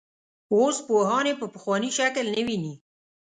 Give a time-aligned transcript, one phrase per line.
[0.55, 2.73] اوس پوهان یې په پخواني شکل نه ویني.